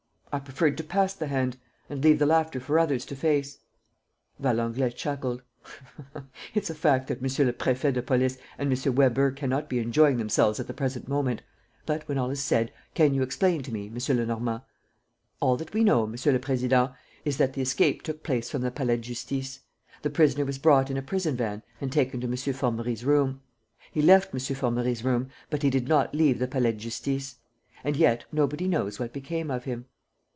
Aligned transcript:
I 0.33 0.39
preferred 0.39 0.77
to 0.77 0.83
pass 0.85 1.13
the 1.13 1.27
hand... 1.27 1.57
and 1.89 2.01
leave 2.01 2.17
the 2.17 2.25
laughter 2.25 2.61
for 2.61 2.79
others 2.79 3.03
to 3.07 3.17
face." 3.17 3.57
Valenglay 4.41 4.91
chuckled: 4.95 5.41
"It's 6.55 6.69
a 6.69 6.73
fact 6.73 7.07
that 7.07 7.21
Monsieur 7.21 7.43
le 7.43 7.51
Préfet 7.51 7.91
de 7.93 8.01
Police 8.01 8.37
and 8.57 8.71
M. 8.71 8.95
Weber 8.95 9.31
cannot 9.31 9.67
be 9.67 9.79
enjoying 9.79 10.15
themselves 10.15 10.57
at 10.57 10.67
the 10.67 10.73
present 10.73 11.09
moment.... 11.09 11.41
But, 11.85 12.07
when 12.07 12.17
all 12.17 12.29
is 12.29 12.41
said, 12.41 12.71
can 12.93 13.13
you 13.13 13.23
explain 13.23 13.61
to 13.63 13.73
me, 13.73 13.87
M. 13.93 13.99
Lenormand..." 14.15 14.61
"All 15.41 15.57
that 15.57 15.73
we 15.73 15.83
know, 15.83 16.07
Monsieur 16.07 16.31
le 16.31 16.39
Président, 16.39 16.95
is 17.25 17.35
that 17.35 17.51
the 17.51 17.61
escape 17.61 18.01
took 18.01 18.23
place 18.23 18.49
from 18.49 18.61
the 18.61 18.71
Palais 18.71 18.95
de 18.95 19.01
Justice. 19.01 19.59
The 20.01 20.09
prisoner 20.09 20.45
was 20.45 20.59
brought 20.59 20.89
in 20.89 20.95
a 20.95 21.01
prison 21.01 21.35
van 21.35 21.61
and 21.81 21.91
taken 21.91 22.21
to 22.21 22.27
M. 22.27 22.35
Formerie's 22.53 23.03
room. 23.03 23.41
He 23.91 24.01
left 24.01 24.33
M. 24.33 24.39
Formerie's 24.39 25.03
room, 25.03 25.29
but 25.49 25.61
he 25.61 25.69
did 25.69 25.89
not 25.89 26.15
leave 26.15 26.39
the 26.39 26.47
Palais 26.47 26.71
de 26.71 26.77
Justice. 26.77 27.35
And 27.83 27.97
yet 27.97 28.23
nobody 28.31 28.69
knows 28.69 28.97
what 28.97 29.11
became 29.11 29.51
of 29.51 29.65
him." 29.65 29.87